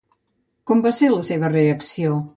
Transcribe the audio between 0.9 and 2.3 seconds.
ser la seva reacció?